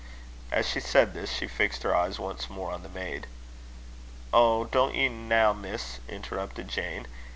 As 0.51 0.67
she 0.67 0.79
said 0.79 1.13
this, 1.13 1.31
she 1.31 1.45
fixed 1.45 1.83
her 1.83 1.95
eyes 1.95 2.17
once 2.19 2.49
more 2.49 2.71
on 2.71 2.81
the 2.81 2.89
maid. 2.89 3.27
"Oh! 4.33 4.63
don't 4.65 4.95
ye 4.95 5.09
now, 5.09 5.53
Miss," 5.53 5.99
interrupted 6.09 6.69
Jane. 6.69 7.05